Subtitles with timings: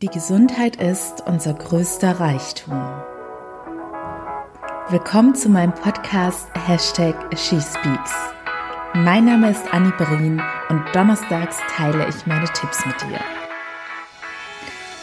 [0.00, 2.72] Die Gesundheit ist unser größter Reichtum.
[4.90, 8.12] Willkommen zu meinem Podcast Hashtag SheSpeaks.
[8.94, 13.37] Mein Name ist Annie Brien und donnerstags teile ich meine Tipps mit dir.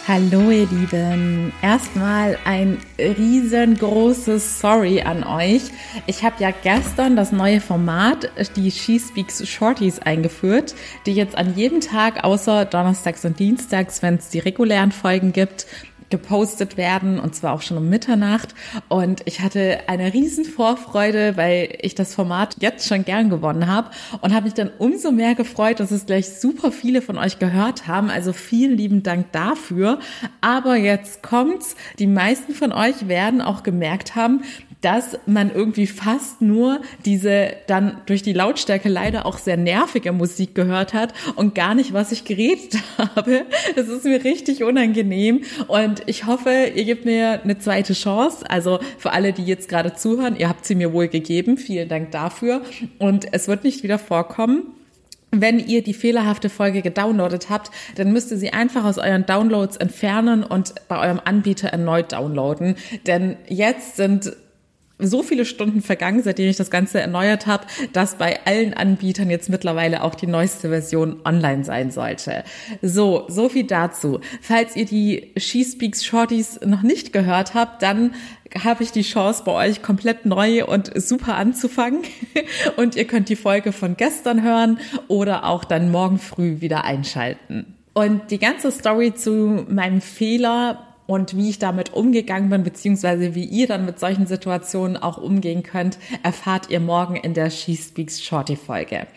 [0.07, 5.63] Hallo ihr Lieben, erstmal ein riesengroßes Sorry an euch.
[6.06, 10.76] Ich habe ja gestern das neue Format, die She Speaks Shorties eingeführt,
[11.07, 15.65] die jetzt an jedem Tag außer Donnerstags und Dienstags, wenn es die regulären Folgen gibt,
[16.09, 18.53] gepostet werden und zwar auch schon um Mitternacht.
[18.89, 23.89] Und ich hatte eine riesen Vorfreude, weil ich das Format jetzt schon gern gewonnen habe
[24.21, 27.88] und habe mich dann umso mehr gefreut, dass es gleich super viele von euch gehört
[27.88, 28.09] haben.
[28.09, 29.99] Also vielen lieben Dank dafür.
[30.41, 31.75] Aber jetzt kommt's.
[31.99, 34.41] Die meisten von euch werden auch gemerkt haben,
[34.85, 40.53] dass man irgendwie fast nur diese dann durch die Lautstärke leider auch sehr nervige Musik
[40.53, 43.45] gehört hat und gar nicht, was ich geredet habe.
[43.75, 48.49] Das ist mir richtig unangenehm und ich hoffe, ihr gebt mir eine zweite Chance.
[48.49, 51.58] Also für alle, die jetzt gerade zuhören, ihr habt sie mir wohl gegeben.
[51.58, 52.61] Vielen Dank dafür
[53.00, 54.64] und es wird nicht wieder vorkommen.
[55.31, 59.78] Wenn ihr die fehlerhafte Folge gedownloadet habt, dann müsst ihr sie einfach aus euren Downloads
[59.78, 62.75] entfernen und bei eurem Anbieter erneut downloaden.
[63.06, 64.31] Denn jetzt sind
[64.99, 69.49] so viele Stunden vergangen, seitdem ich das Ganze erneuert habe, dass bei allen Anbietern jetzt
[69.49, 72.43] mittlerweile auch die neueste Version online sein sollte.
[72.81, 74.19] So, so viel dazu.
[74.41, 78.13] Falls ihr die She Speaks Shorties noch nicht gehört habt, dann
[78.63, 82.03] habe ich die Chance, bei euch komplett neu und super anzufangen.
[82.77, 87.75] Und ihr könnt die Folge von gestern hören oder auch dann morgen früh wieder einschalten.
[87.93, 93.45] Und die ganze Story zu meinem Fehler und wie ich damit umgegangen bin, beziehungsweise wie
[93.45, 98.23] ihr dann mit solchen Situationen auch umgehen könnt, erfahrt ihr morgen in der She Speaks
[98.23, 99.08] Shorty Folge.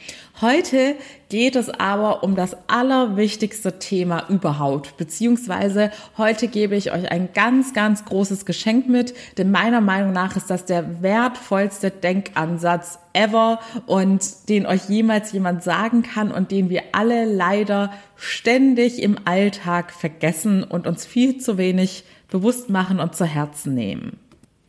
[0.41, 0.94] Heute
[1.28, 7.75] geht es aber um das allerwichtigste Thema überhaupt, beziehungsweise heute gebe ich euch ein ganz,
[7.75, 14.48] ganz großes Geschenk mit, denn meiner Meinung nach ist das der wertvollste Denkansatz ever und
[14.48, 20.62] den euch jemals jemand sagen kann und den wir alle leider ständig im Alltag vergessen
[20.62, 24.20] und uns viel zu wenig bewusst machen und zu Herzen nehmen.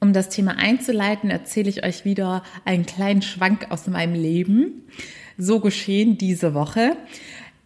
[0.02, 4.86] Um das Thema einzuleiten, erzähle ich euch wieder einen kleinen Schwank aus meinem Leben
[5.40, 6.96] so geschehen diese Woche.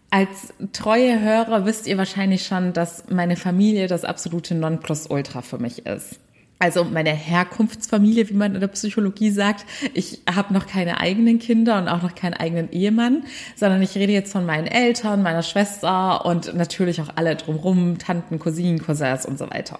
[0.09, 5.85] Als treue Hörer wisst ihr wahrscheinlich schon, dass meine Familie das absolute Nonplusultra für mich
[5.85, 6.19] ist.
[6.59, 9.65] Also meine Herkunftsfamilie, wie man in der Psychologie sagt.
[9.93, 13.23] Ich habe noch keine eigenen Kinder und auch noch keinen eigenen Ehemann,
[13.55, 18.39] sondern ich rede jetzt von meinen Eltern, meiner Schwester und natürlich auch alle drumherum, Tanten,
[18.39, 19.79] Cousinen, Cousins und so weiter.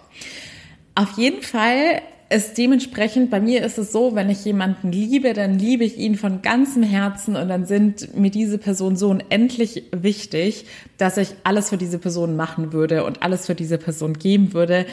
[0.96, 2.02] Auf jeden Fall
[2.34, 6.16] ist dementsprechend, bei mir ist es so, wenn ich jemanden liebe, dann liebe ich ihn
[6.16, 10.66] von ganzem Herzen und dann sind mir diese Personen so unendlich wichtig,
[10.98, 14.86] dass ich alles für diese Person machen würde und alles für diese Person geben würde.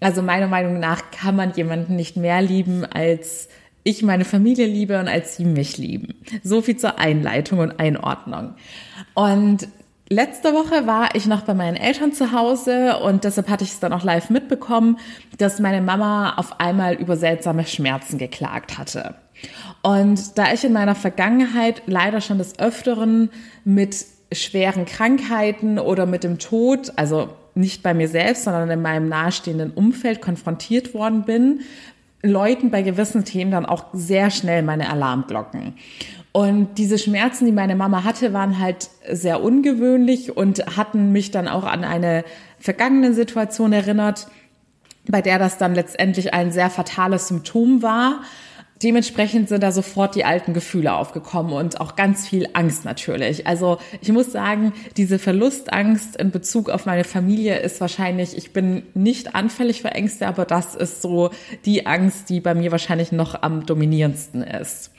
[0.00, 3.48] Also meiner Meinung nach kann man jemanden nicht mehr lieben, als
[3.84, 6.14] ich meine Familie liebe und als sie mich lieben.
[6.44, 8.54] So viel zur Einleitung und Einordnung.
[9.14, 9.66] Und
[10.12, 13.80] Letzte Woche war ich noch bei meinen Eltern zu Hause und deshalb hatte ich es
[13.80, 14.98] dann auch live mitbekommen,
[15.38, 19.14] dass meine Mama auf einmal über seltsame Schmerzen geklagt hatte.
[19.80, 23.30] Und da ich in meiner Vergangenheit leider schon des Öfteren
[23.64, 29.08] mit schweren Krankheiten oder mit dem Tod, also nicht bei mir selbst, sondern in meinem
[29.08, 31.60] nahestehenden Umfeld konfrontiert worden bin,
[32.22, 35.72] läuten bei gewissen Themen dann auch sehr schnell meine Alarmglocken.
[36.32, 41.46] Und diese Schmerzen, die meine Mama hatte, waren halt sehr ungewöhnlich und hatten mich dann
[41.46, 42.24] auch an eine
[42.58, 44.28] vergangene Situation erinnert,
[45.06, 48.22] bei der das dann letztendlich ein sehr fatales Symptom war.
[48.82, 53.46] Dementsprechend sind da sofort die alten Gefühle aufgekommen und auch ganz viel Angst natürlich.
[53.46, 58.82] Also ich muss sagen, diese Verlustangst in Bezug auf meine Familie ist wahrscheinlich, ich bin
[58.94, 61.30] nicht anfällig für Ängste, aber das ist so
[61.64, 64.90] die Angst, die bei mir wahrscheinlich noch am dominierendsten ist.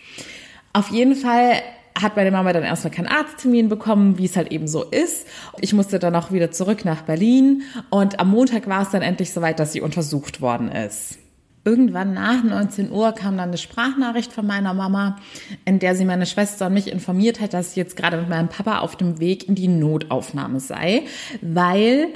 [0.73, 1.61] Auf jeden Fall
[1.99, 5.27] hat meine Mama dann erstmal keinen Arzttermin bekommen, wie es halt eben so ist.
[5.61, 9.31] Ich musste dann auch wieder zurück nach Berlin und am Montag war es dann endlich
[9.31, 11.19] soweit, dass sie untersucht worden ist.
[11.65, 15.17] Irgendwann nach 19 Uhr kam dann eine Sprachnachricht von meiner Mama,
[15.63, 18.49] in der sie meine Schwester und mich informiert hat, dass sie jetzt gerade mit meinem
[18.49, 21.03] Papa auf dem Weg in die Notaufnahme sei,
[21.41, 22.07] weil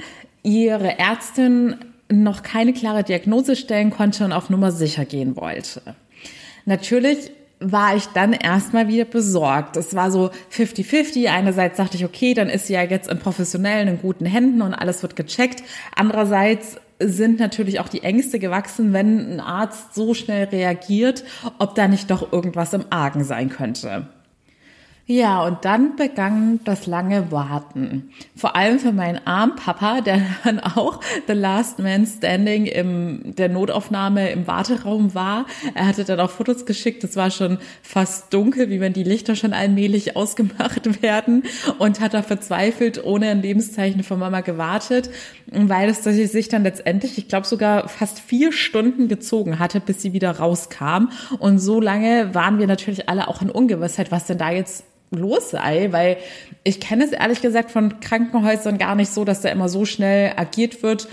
[0.42, 1.76] ihre Ärztin
[2.10, 5.80] noch keine klare Diagnose stellen konnte und auf Nummer sicher gehen wollte.
[6.66, 7.30] Natürlich
[7.60, 9.76] war ich dann erstmal wieder besorgt.
[9.76, 11.28] Es war so 50-50.
[11.28, 14.74] Einerseits dachte ich, okay, dann ist sie ja jetzt in professionellen, in guten Händen und
[14.74, 15.62] alles wird gecheckt.
[15.94, 21.24] Andererseits sind natürlich auch die Ängste gewachsen, wenn ein Arzt so schnell reagiert,
[21.58, 24.06] ob da nicht doch irgendwas im Argen sein könnte.
[25.10, 28.10] Ja, und dann begann das lange Warten.
[28.36, 33.48] Vor allem für meinen armen Papa, der dann auch The Last Man Standing im der
[33.48, 35.46] Notaufnahme im Warteraum war.
[35.74, 37.04] Er hatte dann auch Fotos geschickt.
[37.04, 41.44] Es war schon fast dunkel, wie wenn die Lichter schon allmählich ausgemacht werden
[41.78, 45.08] und hat da verzweifelt ohne ein Lebenszeichen von Mama gewartet,
[45.46, 50.12] weil es sich dann letztendlich, ich glaube sogar fast vier Stunden gezogen hatte, bis sie
[50.12, 51.08] wieder rauskam.
[51.38, 55.50] Und so lange waren wir natürlich alle auch in Ungewissheit, was denn da jetzt los
[55.50, 56.18] sei, weil
[56.64, 60.32] ich kenne es ehrlich gesagt von Krankenhäusern gar nicht so, dass da immer so schnell
[60.36, 61.08] agiert wird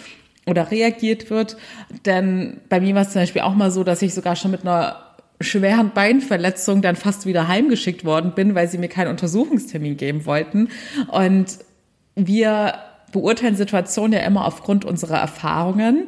[0.45, 1.57] oder reagiert wird.
[2.05, 4.61] Denn bei mir war es zum Beispiel auch mal so, dass ich sogar schon mit
[4.61, 5.01] einer
[5.41, 10.69] schweren Beinverletzung dann fast wieder heimgeschickt worden bin, weil sie mir keinen Untersuchungstermin geben wollten.
[11.11, 11.59] Und
[12.15, 12.75] wir
[13.11, 16.07] beurteilen Situationen ja immer aufgrund unserer Erfahrungen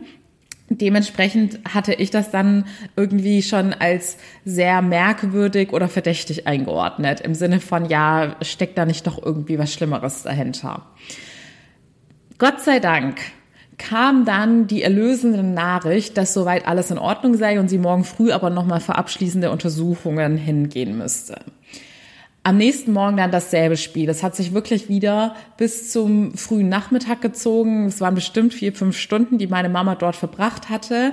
[0.70, 2.66] Dementsprechend hatte ich das dann
[2.98, 7.22] irgendwie schon als sehr merkwürdig oder verdächtig eingeordnet.
[7.22, 10.86] Im Sinne von, ja, steckt da nicht doch irgendwie was Schlimmeres dahinter.
[12.38, 13.18] Gott sei Dank
[13.78, 18.32] kam dann die erlösende Nachricht, dass soweit alles in Ordnung sei und sie morgen früh
[18.32, 21.40] aber nochmal für abschließende Untersuchungen hingehen müsste.
[22.48, 24.06] Am nächsten Morgen dann dasselbe Spiel.
[24.06, 27.88] Das hat sich wirklich wieder bis zum frühen Nachmittag gezogen.
[27.88, 31.12] Es waren bestimmt vier, fünf Stunden, die meine Mama dort verbracht hatte.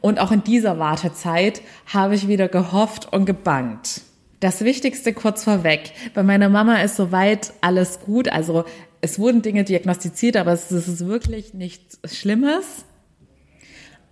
[0.00, 4.00] Und auch in dieser Wartezeit habe ich wieder gehofft und gebangt.
[4.40, 5.92] Das Wichtigste kurz vorweg.
[6.14, 8.30] Bei meiner Mama ist soweit alles gut.
[8.30, 8.64] Also
[9.02, 12.86] es wurden Dinge diagnostiziert, aber es ist wirklich nichts Schlimmes.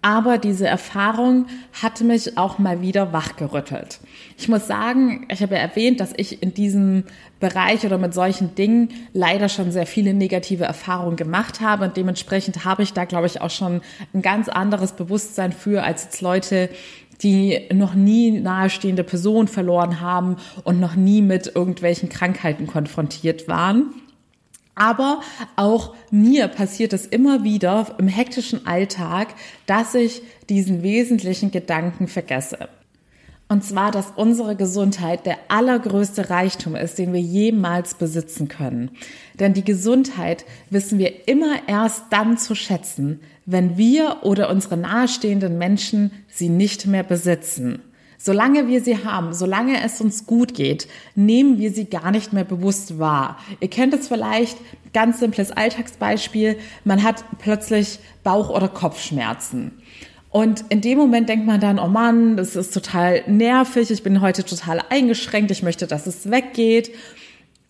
[0.00, 3.98] Aber diese Erfahrung hat mich auch mal wieder wachgerüttelt.
[4.36, 7.02] Ich muss sagen, ich habe ja erwähnt, dass ich in diesem
[7.40, 11.84] Bereich oder mit solchen Dingen leider schon sehr viele negative Erfahrungen gemacht habe.
[11.84, 13.80] Und dementsprechend habe ich da, glaube ich, auch schon
[14.14, 16.68] ein ganz anderes Bewusstsein für als jetzt Leute,
[17.22, 23.94] die noch nie nahestehende Personen verloren haben und noch nie mit irgendwelchen Krankheiten konfrontiert waren.
[24.78, 25.20] Aber
[25.56, 29.34] auch mir passiert es immer wieder im hektischen Alltag,
[29.66, 32.68] dass ich diesen wesentlichen Gedanken vergesse.
[33.48, 38.90] Und zwar, dass unsere Gesundheit der allergrößte Reichtum ist, den wir jemals besitzen können.
[39.40, 45.56] Denn die Gesundheit wissen wir immer erst dann zu schätzen, wenn wir oder unsere nahestehenden
[45.56, 47.82] Menschen sie nicht mehr besitzen.
[48.20, 52.42] Solange wir sie haben, solange es uns gut geht, nehmen wir sie gar nicht mehr
[52.42, 53.38] bewusst wahr.
[53.60, 54.58] Ihr kennt es vielleicht,
[54.92, 59.70] ganz simples Alltagsbeispiel, man hat plötzlich Bauch- oder Kopfschmerzen.
[60.30, 64.20] Und in dem Moment denkt man dann, oh Mann, das ist total nervig, ich bin
[64.20, 66.90] heute total eingeschränkt, ich möchte, dass es weggeht.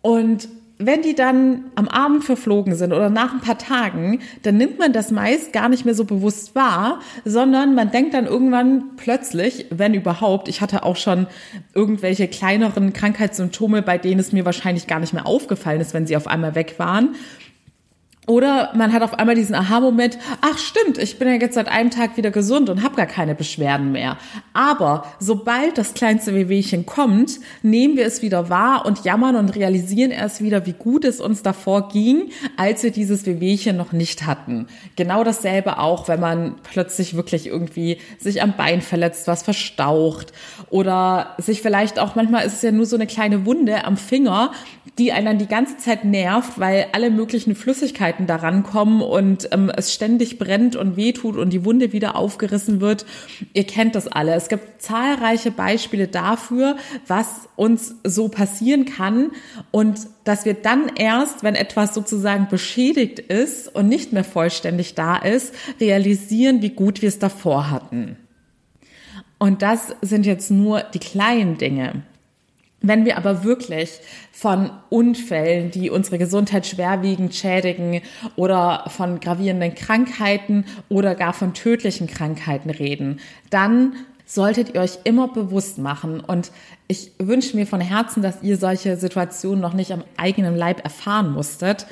[0.00, 0.48] Und
[0.78, 4.92] wenn die dann am Abend verflogen sind oder nach ein paar Tagen, dann nimmt man
[4.92, 9.92] das meist gar nicht mehr so bewusst wahr, sondern man denkt dann irgendwann plötzlich, wenn
[9.94, 11.26] überhaupt, ich hatte auch schon
[11.74, 16.16] irgendwelche kleineren Krankheitssymptome, bei denen es mir wahrscheinlich gar nicht mehr aufgefallen ist, wenn sie
[16.16, 17.16] auf einmal weg waren.
[18.28, 21.90] Oder man hat auf einmal diesen Aha-Moment, ach stimmt, ich bin ja jetzt seit einem
[21.90, 24.18] Tag wieder gesund und habe gar keine Beschwerden mehr.
[24.52, 30.10] Aber sobald das kleinste Wehwehchen kommt, nehmen wir es wieder wahr und jammern und realisieren
[30.10, 34.66] erst wieder, wie gut es uns davor ging, als wir dieses Wehwehchen noch nicht hatten.
[34.94, 40.34] Genau dasselbe auch, wenn man plötzlich wirklich irgendwie sich am Bein verletzt, was verstaucht
[40.68, 44.52] oder sich vielleicht auch, manchmal ist es ja nur so eine kleine Wunde am Finger,
[44.98, 49.70] die einen dann die ganze Zeit nervt, weil alle möglichen Flüssigkeiten daran kommen und ähm,
[49.74, 53.06] es ständig brennt und wehtut und die Wunde wieder aufgerissen wird.
[53.54, 54.34] Ihr kennt das alle.
[54.34, 59.30] Es gibt zahlreiche Beispiele dafür, was uns so passieren kann
[59.70, 65.16] und dass wir dann erst, wenn etwas sozusagen beschädigt ist und nicht mehr vollständig da
[65.16, 68.16] ist, realisieren, wie gut wir es davor hatten.
[69.38, 72.02] Und das sind jetzt nur die kleinen Dinge.
[72.80, 78.02] Wenn wir aber wirklich von Unfällen, die unsere Gesundheit schwerwiegend schädigen
[78.36, 83.18] oder von gravierenden Krankheiten oder gar von tödlichen Krankheiten reden,
[83.50, 83.94] dann
[84.26, 86.20] solltet ihr euch immer bewusst machen.
[86.20, 86.52] Und
[86.86, 91.32] ich wünsche mir von Herzen, dass ihr solche Situationen noch nicht am eigenen Leib erfahren
[91.32, 91.86] musstet.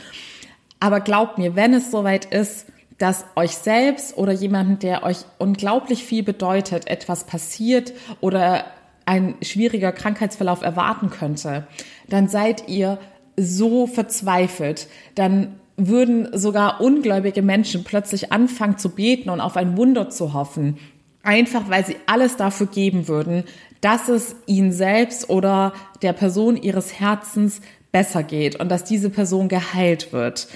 [0.78, 2.66] Aber glaubt mir, wenn es soweit ist,
[2.98, 8.64] dass euch selbst oder jemanden, der euch unglaublich viel bedeutet, etwas passiert oder
[9.06, 11.66] ein schwieriger Krankheitsverlauf erwarten könnte,
[12.08, 12.98] dann seid ihr
[13.36, 20.10] so verzweifelt, dann würden sogar ungläubige Menschen plötzlich anfangen zu beten und auf ein Wunder
[20.10, 20.78] zu hoffen,
[21.22, 23.44] einfach weil sie alles dafür geben würden,
[23.80, 25.72] dass es ihnen selbst oder
[26.02, 27.60] der Person ihres Herzens
[27.92, 30.48] besser geht und dass diese Person geheilt wird.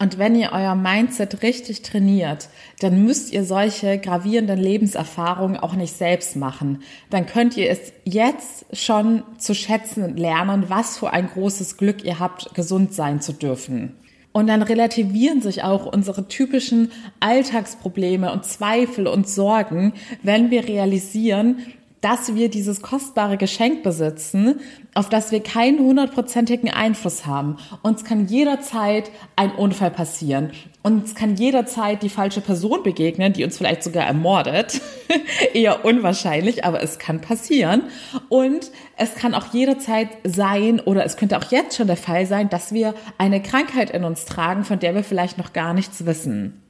[0.00, 2.48] Und wenn ihr euer Mindset richtig trainiert,
[2.80, 6.82] dann müsst ihr solche gravierenden Lebenserfahrungen auch nicht selbst machen.
[7.10, 12.18] Dann könnt ihr es jetzt schon zu schätzen lernen, was für ein großes Glück ihr
[12.18, 13.94] habt, gesund sein zu dürfen.
[14.32, 19.92] Und dann relativieren sich auch unsere typischen Alltagsprobleme und Zweifel und Sorgen,
[20.22, 21.58] wenn wir realisieren,
[22.00, 24.60] dass wir dieses kostbare Geschenk besitzen,
[24.94, 27.56] auf das wir keinen hundertprozentigen Einfluss haben.
[27.82, 30.50] Uns kann jederzeit ein Unfall passieren.
[30.82, 34.80] Uns kann jederzeit die falsche Person begegnen, die uns vielleicht sogar ermordet.
[35.54, 37.82] Eher unwahrscheinlich, aber es kann passieren.
[38.30, 42.48] Und es kann auch jederzeit sein, oder es könnte auch jetzt schon der Fall sein,
[42.48, 46.62] dass wir eine Krankheit in uns tragen, von der wir vielleicht noch gar nichts wissen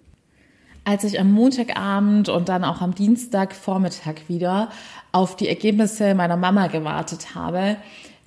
[0.85, 4.71] als ich am Montagabend und dann auch am Dienstagvormittag wieder
[5.13, 7.77] auf die Ergebnisse meiner Mama gewartet habe,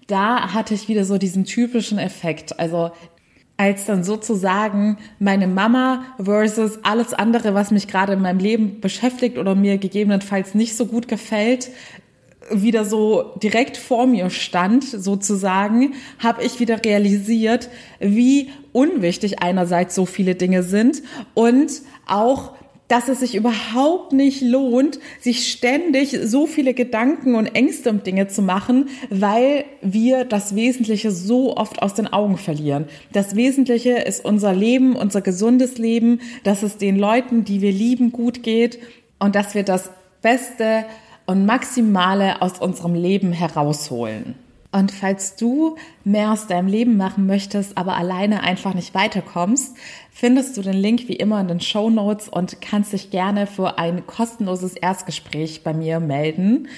[0.07, 2.59] da hatte ich wieder so diesen typischen Effekt.
[2.59, 2.91] Also
[3.57, 9.37] als dann sozusagen meine Mama versus alles andere, was mich gerade in meinem Leben beschäftigt
[9.37, 11.69] oder mir gegebenenfalls nicht so gut gefällt,
[12.51, 20.05] wieder so direkt vor mir stand, sozusagen, habe ich wieder realisiert, wie unwichtig einerseits so
[20.05, 21.01] viele Dinge sind
[21.33, 21.71] und
[22.05, 22.53] auch
[22.87, 28.27] dass es sich überhaupt nicht lohnt, sich ständig so viele Gedanken und Ängste um Dinge
[28.27, 32.85] zu machen, weil wir das Wesentliche so oft aus den Augen verlieren.
[33.11, 38.11] Das Wesentliche ist unser Leben, unser gesundes Leben, dass es den Leuten, die wir lieben,
[38.11, 38.79] gut geht
[39.17, 39.89] und dass wir das
[40.21, 40.85] Beste
[41.25, 44.35] und Maximale aus unserem Leben herausholen.
[44.73, 49.77] Und falls du mehr aus deinem Leben machen möchtest, aber alleine einfach nicht weiterkommst,
[50.11, 53.77] findest du den Link wie immer in den Show Notes und kannst dich gerne für
[53.77, 56.69] ein kostenloses Erstgespräch bei mir melden.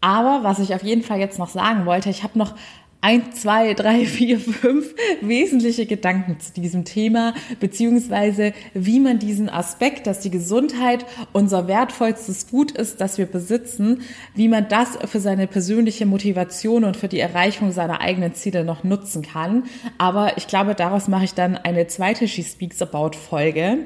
[0.00, 2.54] Aber was ich auf jeden Fall jetzt noch sagen wollte, ich habe noch
[3.02, 10.06] ein, zwei, drei, vier, fünf wesentliche Gedanken zu diesem Thema, beziehungsweise wie man diesen Aspekt,
[10.06, 14.02] dass die Gesundheit unser wertvollstes Gut ist, das wir besitzen,
[14.34, 18.84] wie man das für seine persönliche Motivation und für die Erreichung seiner eigenen Ziele noch
[18.84, 19.64] nutzen kann.
[19.98, 23.78] Aber ich glaube, daraus mache ich dann eine zweite She Speaks About Folge.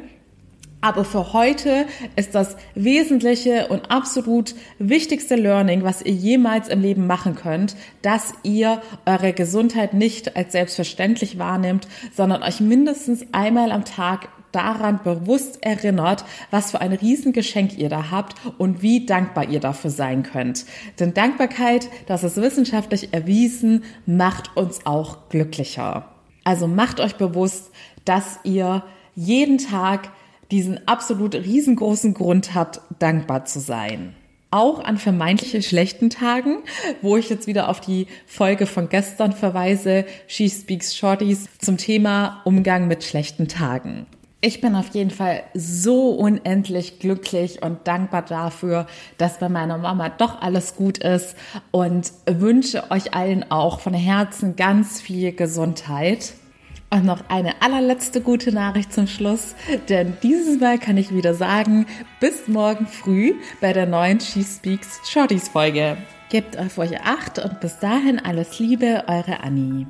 [0.86, 7.08] Aber für heute ist das wesentliche und absolut wichtigste Learning, was ihr jemals im Leben
[7.08, 13.84] machen könnt, dass ihr eure Gesundheit nicht als selbstverständlich wahrnimmt, sondern euch mindestens einmal am
[13.84, 19.58] Tag daran bewusst erinnert, was für ein Riesengeschenk ihr da habt und wie dankbar ihr
[19.58, 20.66] dafür sein könnt.
[21.00, 26.10] Denn Dankbarkeit, das ist wissenschaftlich erwiesen, macht uns auch glücklicher.
[26.44, 27.72] Also macht euch bewusst,
[28.04, 28.84] dass ihr
[29.16, 30.10] jeden Tag
[30.50, 34.14] diesen absolut riesengroßen Grund hat, dankbar zu sein.
[34.50, 36.58] Auch an vermeintliche schlechten Tagen,
[37.02, 42.42] wo ich jetzt wieder auf die Folge von gestern verweise, She Speaks Shorties zum Thema
[42.44, 44.06] Umgang mit schlechten Tagen.
[44.42, 48.86] Ich bin auf jeden Fall so unendlich glücklich und dankbar dafür,
[49.18, 51.34] dass bei meiner Mama doch alles gut ist
[51.72, 56.34] und wünsche euch allen auch von Herzen ganz viel Gesundheit.
[56.96, 59.54] Und noch eine allerletzte gute Nachricht zum Schluss,
[59.90, 61.84] denn dieses Mal kann ich wieder sagen,
[62.20, 65.98] bis morgen früh bei der neuen She Speaks Shorties Folge.
[66.30, 69.86] Gebt auf euch Acht und bis dahin alles Liebe, eure Annie.